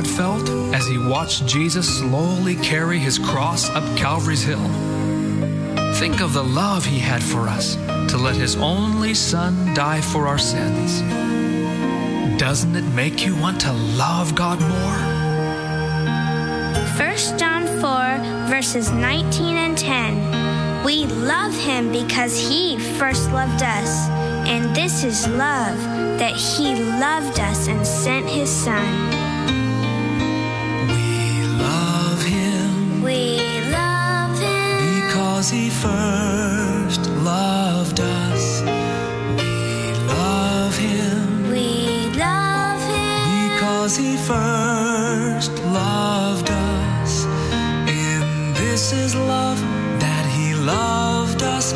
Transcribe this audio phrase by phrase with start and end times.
[0.00, 4.66] God felt as he watched Jesus slowly carry his cross up Calvary's hill?
[5.96, 7.74] Think of the love he had for us
[8.10, 11.02] to let his only son die for our sins.
[12.40, 14.96] Doesn't it make you want to love God more?
[16.96, 20.82] 1 John 4, verses 19 and 10.
[20.82, 24.08] We love him because he first loved us.
[24.48, 25.76] And this is love,
[26.18, 29.19] that he loved us and sent his son.
[35.50, 38.62] He first loved us,
[39.36, 41.50] we love him.
[41.50, 43.50] We love him.
[43.50, 47.24] Because he first loved us.
[47.88, 49.60] In this is love
[49.98, 51.72] that he loved us.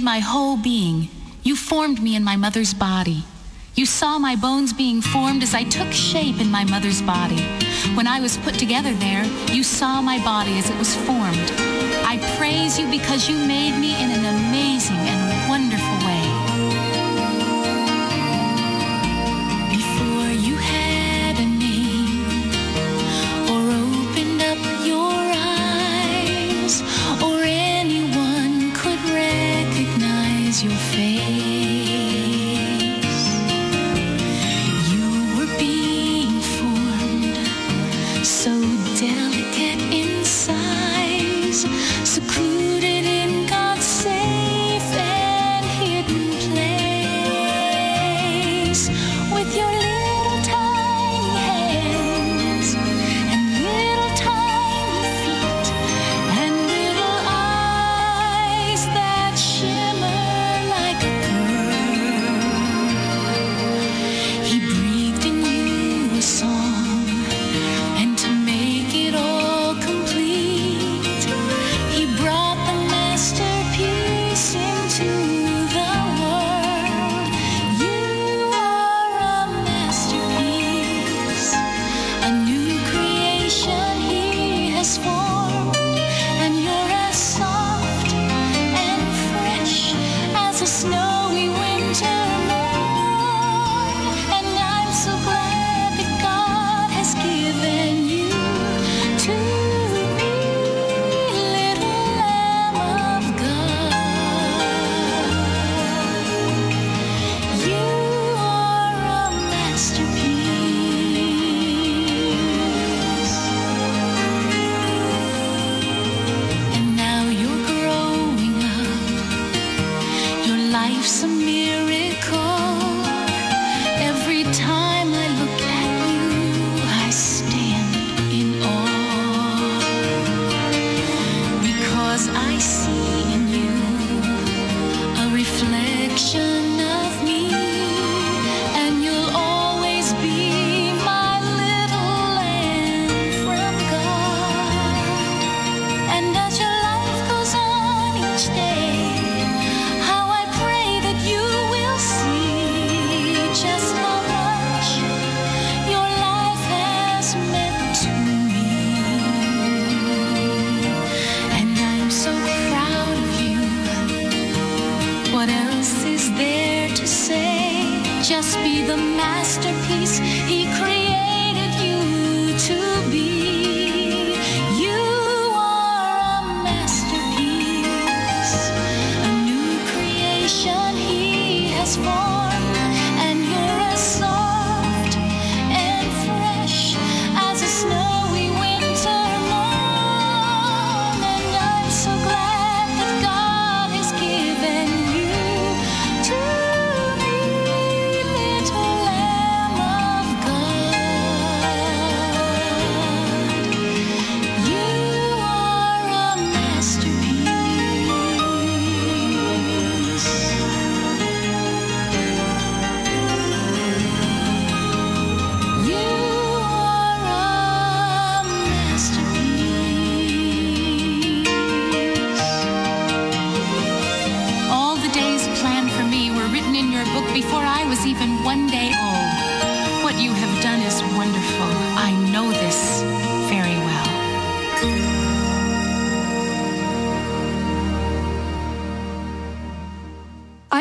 [0.00, 1.08] my whole being.
[1.42, 3.24] You formed me in my mother's body.
[3.74, 7.42] You saw my bones being formed as I took shape in my mother's body.
[7.94, 11.52] When I was put together there, you saw my body as it was formed.
[12.04, 14.21] I praise you because you made me in an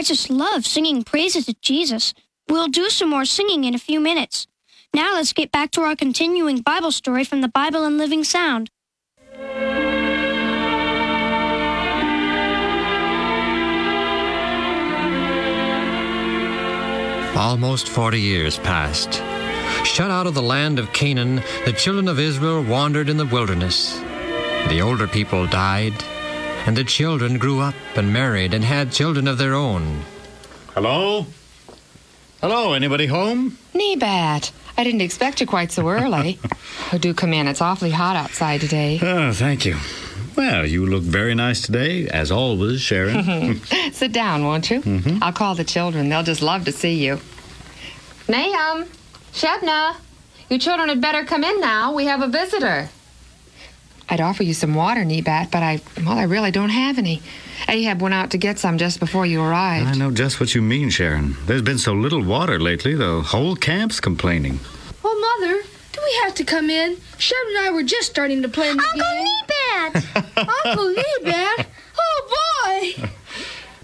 [0.02, 2.16] I just love singing praises to Jesus.
[2.50, 4.48] We'll do some more singing in a few minutes.
[4.96, 8.72] Now let's get back to our continuing Bible story from the Bible in Living Sound.
[17.38, 19.22] Almost forty years passed.
[19.86, 24.00] Shut out of the land of Canaan, the children of Israel wandered in the wilderness.
[24.68, 25.94] The older people died,
[26.66, 30.04] and the children grew up and married and had children of their own.
[30.74, 31.26] Hello?
[32.40, 33.58] Hello, anybody home?
[33.74, 36.40] Nebat, I didn't expect you quite so early.
[36.94, 37.48] oh, do come in.
[37.48, 39.00] It's awfully hot outside today.
[39.02, 39.78] Oh, thank you.
[40.36, 43.62] Well, you look very nice today, as always, Sharon.
[43.92, 44.82] Sit down, won't you?
[44.82, 45.22] Mm-hmm.
[45.22, 46.10] I'll call the children.
[46.10, 47.20] They'll just love to see you.
[48.28, 48.88] Nahum,
[49.34, 49.98] Shebna,
[50.50, 51.94] you children had better come in now.
[51.94, 52.90] We have a visitor.
[54.12, 57.22] I'd offer you some water, Nebat, but I, well, I really don't have any.
[57.70, 59.88] Ahab went out to get some just before you arrived.
[59.88, 61.38] I know just what you mean, Sharon.
[61.46, 64.60] There's been so little water lately, the whole camp's complaining.
[65.02, 65.64] Oh, Mother,
[65.94, 66.98] do we have to come in?
[67.20, 69.26] Sharon and I were just starting to play in the Uncle game.
[69.96, 70.28] Nebat!
[70.66, 71.68] Uncle Nebat?
[71.98, 73.08] Oh, boy!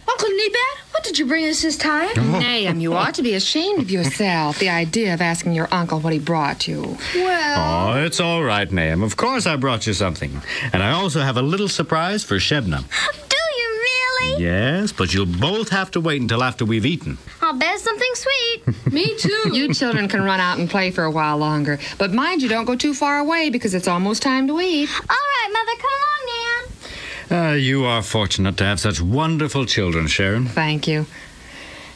[0.10, 2.14] Uncle Nebat, what did you bring us this time?
[2.16, 4.60] Nahum, you ought to be ashamed of yourself.
[4.60, 6.96] The idea of asking your uncle what he brought you.
[7.16, 9.02] Well, Oh, it's all right, Nahum.
[9.02, 10.40] Of course I brought you something.
[10.74, 12.84] And I also have a little surprise for Shebna.
[13.30, 14.44] Do you really?
[14.44, 17.18] Yes, but you'll both have to wait until after we've eaten.
[17.42, 18.94] I'll bet something sweet.
[18.94, 19.50] me too.
[19.54, 21.80] You children can run out and play for a while longer.
[21.98, 24.88] But mind you, don't go too far away because it's almost time to eat.
[24.94, 26.17] All right, Mother, come along, Nan.
[27.30, 30.46] Uh, you are fortunate to have such wonderful children, Sharon.
[30.48, 31.06] Thank you.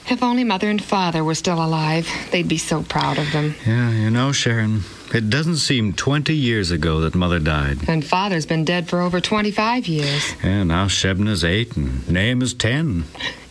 [0.09, 3.55] If only Mother and Father were still alive, they'd be so proud of them.
[3.65, 4.81] Yeah, you know, Sharon,
[5.13, 7.77] it doesn't seem 20 years ago that Mother died.
[7.87, 10.33] And Father's been dead for over 25 years.
[10.41, 13.05] And now Shebna's eight and Nahum is 10.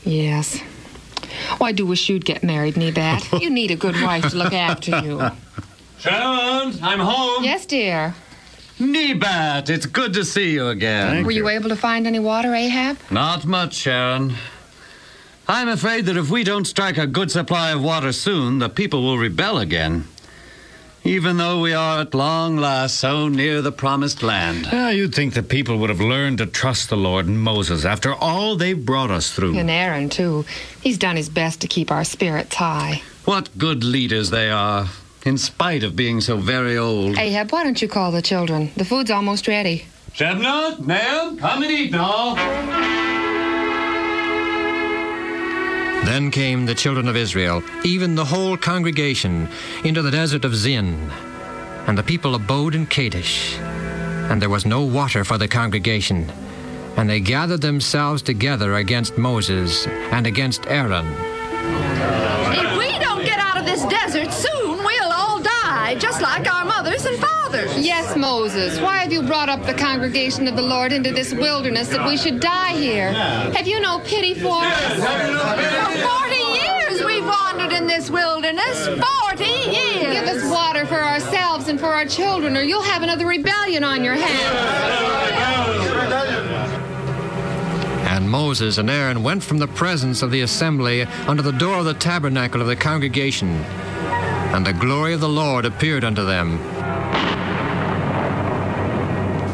[0.04, 0.60] Yes.
[1.60, 3.26] Oh, I do wish you'd get married, Nebat.
[3.40, 5.20] you need a good wife to look after you.
[5.98, 7.44] Sharon, I'm home.
[7.44, 8.14] Yes, dear.
[8.80, 11.10] Nebat, it's good to see you again.
[11.10, 12.98] Thank Were you able to find any water, Ahab?
[13.10, 14.34] Not much, Sharon.
[15.46, 19.02] I'm afraid that if we don't strike a good supply of water soon, the people
[19.02, 20.04] will rebel again.
[21.02, 24.68] Even though we are at long last so near the promised land.
[24.70, 28.14] Ah, you'd think the people would have learned to trust the Lord and Moses after
[28.14, 29.58] all they've brought us through.
[29.58, 30.44] And Aaron, too.
[30.82, 33.02] He's done his best to keep our spirits high.
[33.24, 34.88] What good leaders they are,
[35.24, 37.18] in spite of being so very old.
[37.18, 38.70] Ahab, why don't you call the children?
[38.76, 39.86] The food's almost ready.
[40.12, 42.34] Shebna, Nahum, come and eat now.
[46.04, 49.48] Then came the children of Israel, even the whole congregation,
[49.84, 51.10] into the desert of Zin.
[51.86, 53.56] And the people abode in Kadesh.
[53.58, 56.30] And there was no water for the congregation.
[56.96, 61.06] And they gathered themselves together against Moses and against Aaron.
[61.06, 65.09] if we don't get out of this desert soon, we'll all
[65.94, 67.78] die, just like our mothers and fathers.
[67.78, 68.80] Yes, Moses.
[68.80, 72.16] Why have you brought up the congregation of the Lord into this wilderness that we
[72.16, 73.12] should die here?
[73.12, 74.94] Have you no pity for us?
[74.94, 78.88] For 40 years we've wandered in this wilderness.
[79.28, 80.14] 40 years.
[80.14, 84.04] Give us water for ourselves and for our children, or you'll have another rebellion on
[84.04, 85.10] your hands.
[88.08, 91.84] And Moses and Aaron went from the presence of the assembly unto the door of
[91.84, 93.64] the tabernacle of the congregation.
[94.52, 96.58] And the glory of the Lord appeared unto them.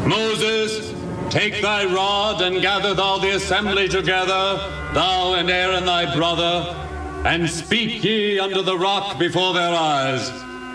[0.08, 0.94] Moses,
[1.30, 4.56] take thy rod and gather thou the assembly together,
[4.94, 6.74] thou and Aaron thy brother,
[7.26, 10.30] and speak ye unto the rock before their eyes.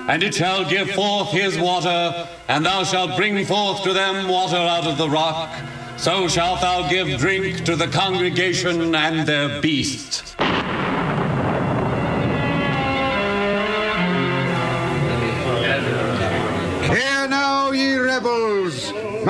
[0.07, 4.57] And it shall give forth his water, and thou shalt bring forth to them water
[4.57, 5.49] out of the rock.
[5.97, 10.35] So shalt thou give drink to the congregation and their beasts.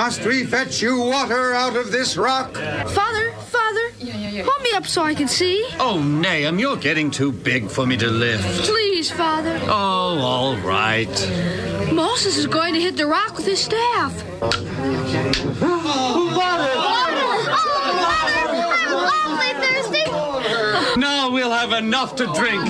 [0.01, 2.55] Must we fetch you water out of this rock?
[2.55, 3.91] Father, Father,
[4.43, 5.63] hold me up so I can see.
[5.77, 8.63] Oh, Nahum, you're getting too big for me to lift.
[8.63, 9.59] Please, Father.
[9.65, 11.07] Oh, all right.
[11.93, 14.11] Moses is going to hit the rock with his staff.
[14.41, 14.63] I'm
[19.05, 20.99] awfully thirsty.
[20.99, 22.65] Now we'll have enough to drink.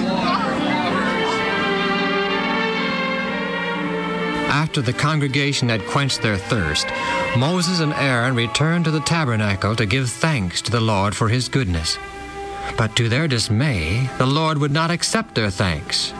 [4.51, 6.85] After the congregation had quenched their thirst,
[7.37, 11.47] Moses and Aaron returned to the tabernacle to give thanks to the Lord for his
[11.47, 11.97] goodness.
[12.77, 16.11] But to their dismay, the Lord would not accept their thanks.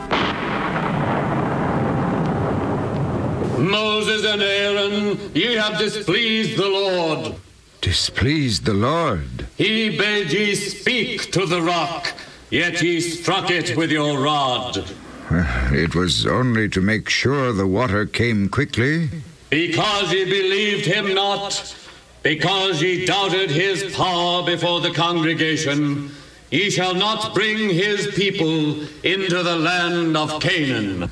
[3.58, 7.34] Moses and Aaron, ye have displeased the Lord.
[7.82, 9.46] Displeased the Lord.
[9.58, 12.14] He bade ye speak to the rock,
[12.48, 14.90] yet ye struck it with your rod.
[15.30, 19.08] It was only to make sure the water came quickly.
[19.50, 21.74] Because ye believed him not,
[22.22, 26.10] because ye doubted his power before the congregation,
[26.50, 31.10] ye shall not bring his people into the land of Canaan.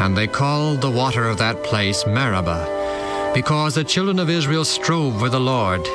[0.00, 5.20] And they called the water of that place Meribah, because the children of Israel strove
[5.22, 5.86] with the Lord,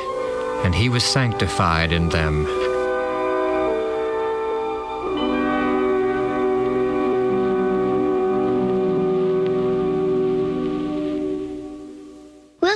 [0.64, 2.69] and he was sanctified in them.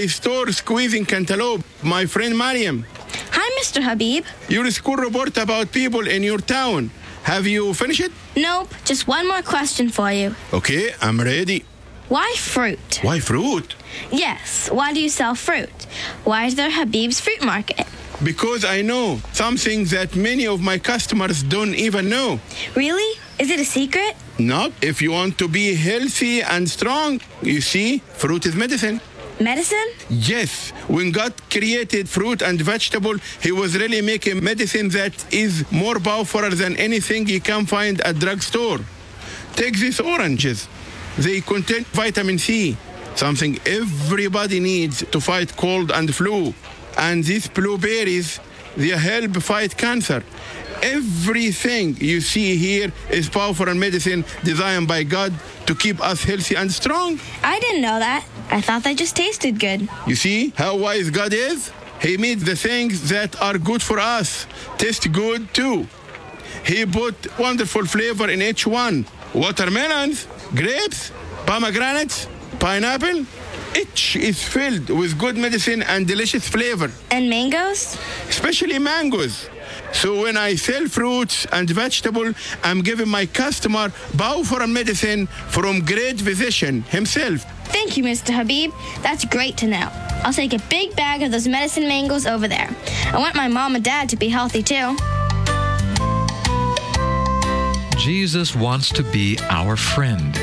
[0.00, 1.62] My store squeezing cantaloupe.
[1.82, 2.86] My friend Mariam.
[3.32, 3.82] Hi, Mr.
[3.82, 4.24] Habib.
[4.48, 6.90] Your school report about people in your town.
[7.24, 8.12] Have you finished it?
[8.34, 10.34] Nope, just one more question for you.
[10.54, 11.64] Okay, I'm ready.
[12.08, 13.00] Why fruit?
[13.02, 13.76] Why fruit?
[14.10, 15.86] Yes, why do you sell fruit?
[16.24, 17.86] Why is there Habib's Fruit Market?
[18.24, 22.40] Because I know something that many of my customers don't even know.
[22.74, 23.10] Really?
[23.38, 24.16] Is it a secret?
[24.38, 27.20] Not if you want to be healthy and strong.
[27.42, 29.00] You see, fruit is medicine.
[29.40, 29.88] Medicine?
[30.10, 35.98] Yes, when God created fruit and vegetable, He was really making medicine that is more
[35.98, 38.80] powerful than anything you can find at drugstore.
[39.54, 40.68] Take these oranges.
[41.16, 42.76] They contain vitamin C,
[43.14, 46.52] something everybody needs to fight cold and flu.
[46.98, 48.40] And these blueberries,
[48.76, 50.22] they help fight cancer.
[50.82, 55.32] Everything you see here is powerful medicine designed by God
[55.66, 57.18] to keep us healthy and strong.
[57.42, 58.24] I didn't know that.
[58.50, 59.88] I thought they just tasted good.
[60.06, 61.70] You see how wise God is?
[62.00, 64.46] He made the things that are good for us
[64.78, 65.86] taste good too.
[66.64, 69.06] He put wonderful flavor in each one.
[69.34, 71.12] Watermelons, grapes,
[71.46, 72.26] pomegranates,
[72.58, 73.24] pineapple.
[73.76, 76.90] Each is filled with good medicine and delicious flavor.
[77.10, 77.96] And mangoes?
[78.28, 79.48] Especially mangoes.
[79.92, 86.20] So when I sell fruits and vegetable, I'm giving my customer powerful medicine from great
[86.20, 87.44] physician himself.
[87.64, 88.34] Thank you, Mr.
[88.34, 88.72] Habib.
[89.02, 89.88] That's great to know.
[90.24, 92.68] I'll take a big bag of those medicine mangoes over there.
[93.12, 94.96] I want my mom and dad to be healthy too.
[97.96, 100.36] Jesus wants to be our friend.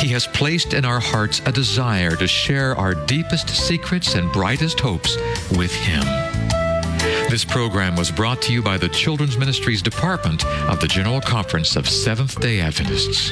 [0.00, 4.80] He has placed in our hearts a desire to share our deepest secrets and brightest
[4.80, 5.16] hopes
[5.52, 6.31] with Him.
[7.32, 11.76] This program was brought to you by the Children's Ministries Department of the General Conference
[11.76, 13.30] of Seventh day Adventists.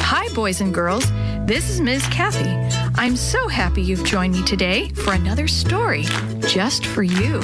[0.00, 1.08] Hi, boys and girls.
[1.46, 2.04] This is Ms.
[2.08, 2.50] Kathy.
[2.96, 6.02] I'm so happy you've joined me today for another story
[6.48, 7.40] just for you.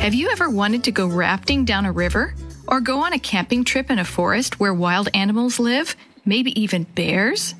[0.00, 2.34] Have you ever wanted to go rafting down a river?
[2.68, 5.96] Or go on a camping trip in a forest where wild animals live?
[6.26, 7.54] Maybe even bears?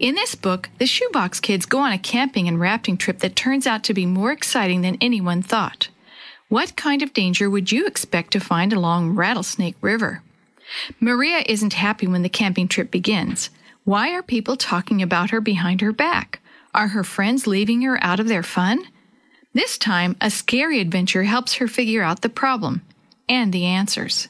[0.00, 3.66] In this book, the Shoebox Kids go on a camping and rafting trip that turns
[3.66, 5.90] out to be more exciting than anyone thought.
[6.48, 10.22] What kind of danger would you expect to find along Rattlesnake River?
[11.00, 13.50] Maria isn't happy when the camping trip begins.
[13.84, 16.40] Why are people talking about her behind her back?
[16.72, 18.86] Are her friends leaving her out of their fun?
[19.52, 22.80] This time, a scary adventure helps her figure out the problem
[23.28, 24.28] and the answers.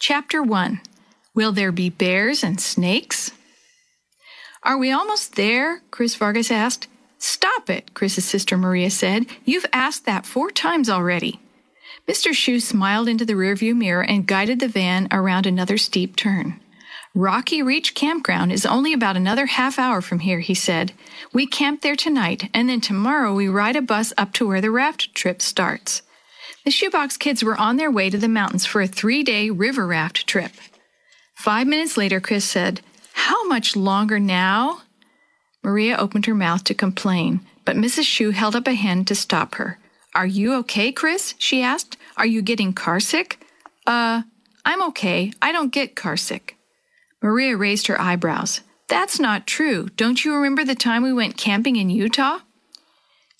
[0.00, 0.80] Chapter 1
[1.34, 3.32] Will there be bears and snakes?
[4.62, 5.82] Are we almost there?
[5.90, 6.86] Chris Vargas asked.
[7.18, 9.26] Stop it, Chris's sister Maria said.
[9.44, 11.40] You've asked that four times already.
[12.06, 12.32] Mr.
[12.32, 16.60] Shoe smiled into the rearview mirror and guided the van around another steep turn.
[17.12, 20.92] Rocky Reach Campground is only about another half hour from here, he said.
[21.32, 24.70] We camp there tonight, and then tomorrow we ride a bus up to where the
[24.70, 26.02] raft trip starts.
[26.68, 29.86] The Shoebox Kids were on their way to the mountains for a three day river
[29.86, 30.52] raft trip.
[31.34, 32.82] Five minutes later, Chris said,
[33.14, 34.82] How much longer now?
[35.64, 38.04] Maria opened her mouth to complain, but Mrs.
[38.04, 39.78] Shoe held up a hand to stop her.
[40.14, 41.34] Are you okay, Chris?
[41.38, 41.96] she asked.
[42.18, 43.36] Are you getting carsick?
[43.86, 44.24] Uh,
[44.66, 45.32] I'm okay.
[45.40, 46.50] I don't get carsick.
[47.22, 48.60] Maria raised her eyebrows.
[48.88, 49.88] That's not true.
[49.96, 52.40] Don't you remember the time we went camping in Utah?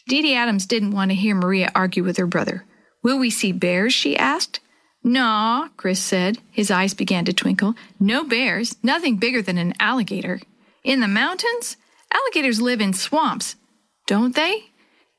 [0.08, 2.64] Dee Dee Adams didn't want to hear Maria argue with her brother.
[3.02, 3.94] Will we see bears?
[3.94, 4.60] she asked.
[5.04, 6.38] No, Chris said.
[6.50, 7.74] His eyes began to twinkle.
[8.00, 10.40] No bears, nothing bigger than an alligator.
[10.84, 11.76] In the mountains?
[12.12, 13.56] Alligators live in swamps,
[14.06, 14.70] don't they?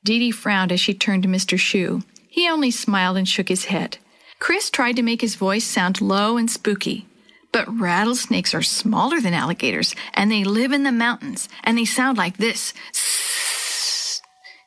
[0.04, 1.58] Dee Dee frowned as she turned to Mr.
[1.58, 2.02] Shoe.
[2.28, 3.98] He only smiled and shook his head.
[4.38, 7.06] Chris tried to make his voice sound low and spooky.
[7.52, 12.16] But rattlesnakes are smaller than alligators, and they live in the mountains, and they sound
[12.16, 12.72] like this.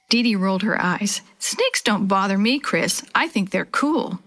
[0.09, 1.21] Dee Dee rolled her eyes.
[1.45, 3.03] Snakes don't bother me, Chris.
[3.13, 4.19] I think they're cool.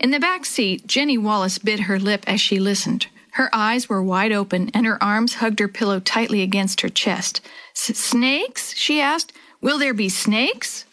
[0.00, 3.06] In the back seat, Jenny Wallace bit her lip as she listened.
[3.34, 7.40] Her eyes were wide open, and her arms hugged her pillow tightly against her chest.
[7.72, 8.74] Snakes?
[8.74, 9.32] she asked.
[9.60, 10.86] Will there be snakes?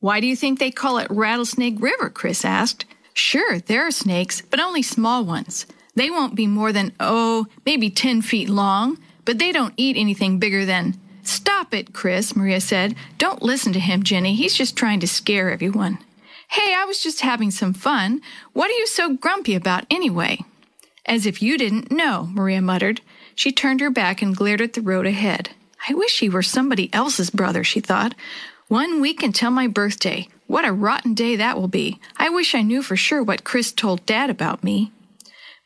[0.00, 2.10] Why do you think they call it Rattlesnake River?
[2.10, 2.84] Chris asked.
[3.14, 5.64] Sure, there are snakes, but only small ones.
[5.94, 10.38] They won't be more than, oh, maybe 10 feet long, but they don't eat anything
[10.38, 11.00] bigger than.
[11.28, 12.96] Stop it, Chris, Maria said.
[13.18, 14.34] Don't listen to him, Jenny.
[14.34, 15.98] He's just trying to scare everyone.
[16.48, 18.22] Hey, I was just having some fun.
[18.54, 20.38] What are you so grumpy about anyway?
[21.04, 23.02] As if you didn't know, Maria muttered.
[23.34, 25.50] She turned her back and glared at the road ahead.
[25.86, 28.14] I wish he were somebody else's brother, she thought.
[28.68, 30.28] One week until my birthday.
[30.46, 32.00] What a rotten day that will be.
[32.16, 34.92] I wish I knew for sure what Chris told Dad about me.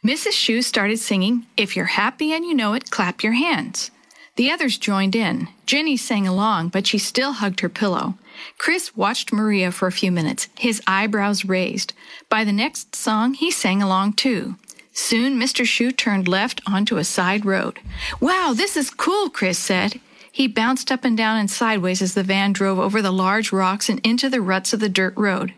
[0.05, 0.33] Mrs.
[0.33, 3.92] Shoe started singing, If you're happy and you know it, clap your hands.
[4.37, 5.49] The others joined in.
[5.67, 8.15] Jenny sang along, but she still hugged her pillow.
[8.57, 11.93] Chris watched Maria for a few minutes, his eyebrows raised.
[12.31, 14.57] By the next song, he sang along too.
[14.95, 15.67] Soon Mr.
[15.67, 17.79] Shoe turned left onto a side road.
[18.21, 20.01] Wow, this is cool, Chris said.
[20.31, 23.91] He bounced up and down and sideways as the van drove over the large rocks
[23.91, 25.53] and into the ruts of the dirt road.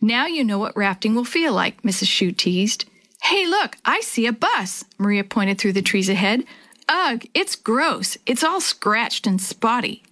[0.00, 2.08] Now you know what rafting will feel like, Mrs.
[2.08, 2.86] Shoe teased.
[3.22, 6.44] Hey, look, I see a bus, Maria pointed through the trees ahead.
[6.92, 8.18] Ugh, it's gross.
[8.26, 10.02] It's all scratched and spotty.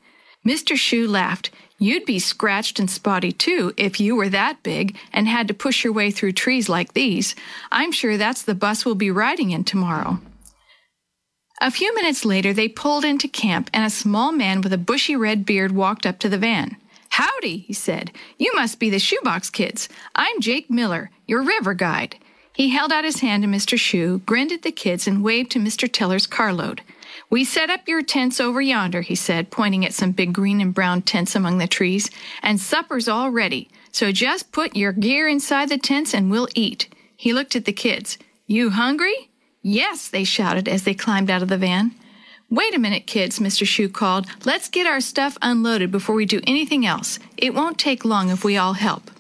[0.47, 0.77] Mr.
[0.77, 1.51] Shoe laughed.
[1.81, 5.83] You'd be scratched and spotty too if you were that big and had to push
[5.83, 7.35] your way through trees like these.
[7.73, 10.21] I'm sure that's the bus we'll be riding in tomorrow.
[11.61, 15.17] A few minutes later, they pulled into camp and a small man with a bushy
[15.17, 16.77] red beard walked up to the van.
[17.11, 18.13] Howdy, he said.
[18.39, 19.89] You must be the Shoebox Kids.
[20.15, 22.17] I'm Jake Miller, your river guide.
[22.59, 23.79] He held out his hand to Mr.
[23.79, 25.91] Shoe, grinned at the kids, and waved to Mr.
[25.91, 26.83] Tiller's carload.
[27.31, 30.75] We set up your tents over yonder, he said, pointing at some big green and
[30.75, 32.11] brown tents among the trees,
[32.43, 33.71] and supper's all ready.
[33.93, 36.93] So just put your gear inside the tents and we'll eat.
[37.17, 38.19] He looked at the kids.
[38.49, 39.31] You hungry?
[39.63, 41.95] Yes, they shouted as they climbed out of the van.
[42.51, 43.65] Wait a minute, kids, Mr.
[43.65, 44.27] Shoe called.
[44.45, 47.21] Let's get our stuff unloaded before we do anything else.
[47.37, 49.13] It won't take long if we all help.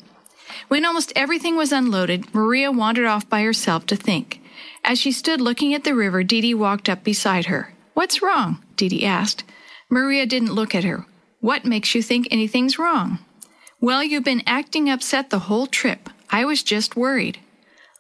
[0.68, 4.40] When almost everything was unloaded, Maria wandered off by herself to think.
[4.84, 7.74] As she stood looking at the river, Dee Dee walked up beside her.
[7.94, 8.62] What's wrong?
[8.76, 9.44] Dee Dee asked.
[9.90, 11.06] Maria didn't look at her.
[11.40, 13.18] What makes you think anything's wrong?
[13.80, 16.10] Well, you've been acting upset the whole trip.
[16.30, 17.38] I was just worried.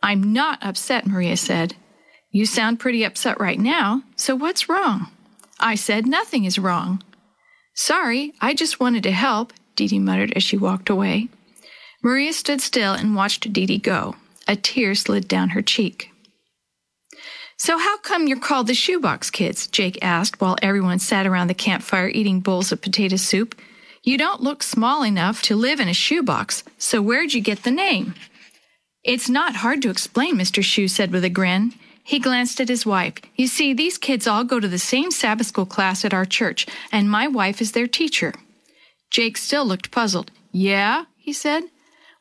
[0.02, 1.74] I'm not upset, Maria said.
[2.30, 5.08] You sound pretty upset right now, so what's wrong?
[5.58, 7.02] I said nothing is wrong.
[7.74, 11.28] Sorry, I just wanted to help, Dee Dee muttered as she walked away.
[12.02, 14.16] Maria stood still and watched Dee Dee go.
[14.46, 16.10] A tear slid down her cheek.
[17.56, 19.66] So, how come you're called the Shoebox Kids?
[19.66, 23.60] Jake asked while everyone sat around the campfire eating bowls of potato soup.
[24.04, 27.72] You don't look small enough to live in a shoebox, so where'd you get the
[27.72, 28.14] name?
[29.02, 30.62] It's not hard to explain, Mr.
[30.62, 31.74] Shoe said with a grin.
[32.04, 33.14] He glanced at his wife.
[33.34, 36.66] You see, these kids all go to the same Sabbath school class at our church,
[36.92, 38.32] and my wife is their teacher.
[39.10, 40.30] Jake still looked puzzled.
[40.52, 41.04] Yeah?
[41.16, 41.64] he said.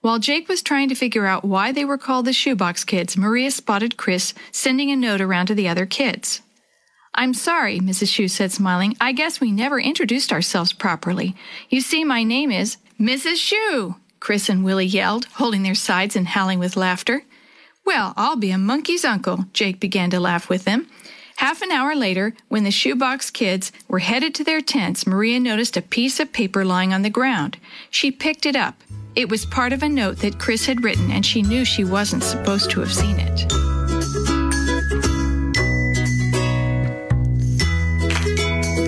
[0.02, 3.50] While Jake was trying to figure out why they were called the Shoebox Kids, Maria
[3.50, 6.42] spotted Chris sending a note around to the other kids.
[7.16, 8.14] I'm sorry, Mrs.
[8.14, 8.96] Shoe said, smiling.
[9.02, 11.36] I guess we never introduced ourselves properly.
[11.70, 13.38] You see, my name is Mrs.
[13.38, 17.24] Shoe, Chris and Willie yelled, holding their sides and howling with laughter.
[17.84, 20.88] Well, I'll be a monkey's uncle, Jake began to laugh with them.
[21.38, 25.78] Half an hour later, when the shoebox kids were headed to their tents, Maria noticed
[25.78, 27.58] a piece of paper lying on the ground.
[27.90, 28.76] She picked it up.
[29.18, 32.24] It was part of a note that Chris had written, and she knew she wasn't
[32.24, 33.50] supposed to have seen it.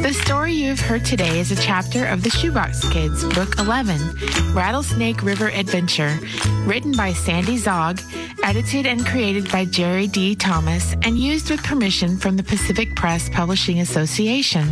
[0.04, 4.54] The story you have heard today is a chapter of the Shoebox Kids, Book 11,
[4.54, 6.20] Rattlesnake River Adventure,
[6.64, 8.00] written by Sandy Zaugg,
[8.44, 10.36] edited and created by Jerry D.
[10.36, 14.72] Thomas, and used with permission from the Pacific Press Publishing Association.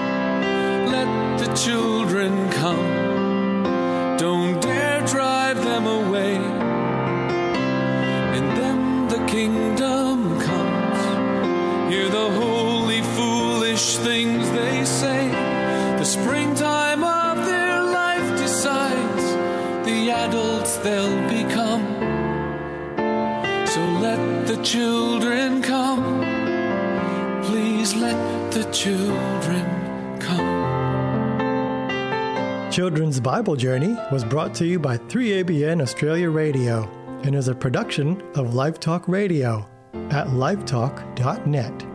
[24.63, 26.21] Children come.
[27.43, 30.61] Please let the children come.
[32.71, 36.89] Children's Bible Journey was brought to you by 3ABN Australia Radio
[37.23, 41.90] and is a production of Live Talk Radio at livetalk.net.